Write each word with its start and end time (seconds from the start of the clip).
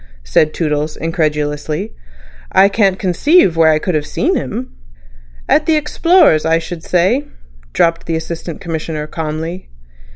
said 0.23 0.51
Toodles 0.51 0.97
incredulously. 0.97 1.93
"I 2.51 2.69
can't 2.69 2.97
conceive 2.97 3.55
where 3.55 3.69
I 3.69 3.77
could 3.77 3.93
have 3.93 4.07
seen 4.07 4.35
him." 4.35 4.71
"At 5.47 5.67
the 5.67 5.75
Explorers, 5.75 6.43
I 6.43 6.57
should 6.57 6.81
say," 6.81 7.25
dropped 7.71 8.07
the 8.07 8.15
Assistant 8.15 8.61
Commissioner 8.61 9.05
calmly. 9.05 9.69